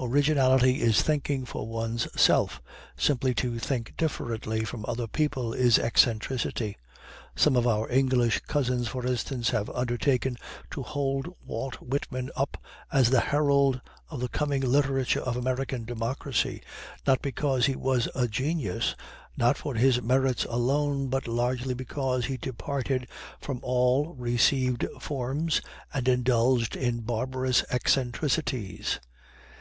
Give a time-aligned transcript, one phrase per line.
[0.00, 2.60] Originality is thinking for one's self.
[2.96, 6.76] Simply to think differently from other people is eccentricity.
[7.36, 10.36] Some of our English cousins, for instance, have undertaken
[10.72, 12.60] to hold Walt Whitman up
[12.92, 13.80] as the herald
[14.10, 16.60] of the coming literature of American democracy,
[17.06, 18.96] not because he was a genius,
[19.36, 23.06] not for his merits alone, but largely because he departed
[23.40, 25.60] from all received forms,
[25.94, 28.98] and indulged in barbarous eccentricities.